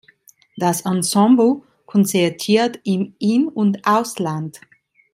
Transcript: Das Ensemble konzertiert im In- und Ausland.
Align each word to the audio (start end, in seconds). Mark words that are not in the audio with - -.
Das 0.57 0.81
Ensemble 0.83 1.61
konzertiert 1.85 2.79
im 2.85 3.13
In- 3.19 3.47
und 3.49 3.85
Ausland. 3.87 4.59